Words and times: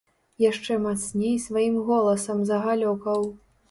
Яшчэ 0.43 0.77
мацней 0.85 1.37
сваім 1.45 1.79
голасам 1.93 2.45
загалёкаў. 2.53 3.35